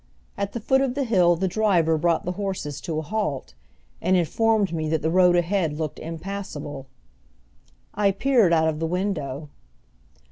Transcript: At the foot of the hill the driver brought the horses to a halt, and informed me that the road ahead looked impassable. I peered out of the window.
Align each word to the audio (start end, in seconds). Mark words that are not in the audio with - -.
At 0.35 0.53
the 0.53 0.59
foot 0.59 0.81
of 0.81 0.95
the 0.95 1.03
hill 1.03 1.35
the 1.35 1.47
driver 1.47 1.95
brought 1.95 2.25
the 2.25 2.31
horses 2.31 2.81
to 2.81 2.97
a 2.97 3.03
halt, 3.03 3.53
and 4.01 4.17
informed 4.17 4.73
me 4.73 4.89
that 4.89 5.03
the 5.03 5.11
road 5.11 5.35
ahead 5.35 5.73
looked 5.77 5.99
impassable. 5.99 6.87
I 7.93 8.09
peered 8.09 8.51
out 8.51 8.67
of 8.67 8.79
the 8.79 8.87
window. 8.87 9.49